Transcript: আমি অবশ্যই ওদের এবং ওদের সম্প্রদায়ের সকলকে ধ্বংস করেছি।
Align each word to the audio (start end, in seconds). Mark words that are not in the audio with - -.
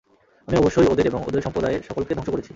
আমি 0.47 0.57
অবশ্যই 0.57 0.87
ওদের 0.87 1.05
এবং 1.05 1.19
ওদের 1.27 1.41
সম্প্রদায়ের 1.41 1.81
সকলকে 1.87 2.11
ধ্বংস 2.15 2.29
করেছি। 2.29 2.49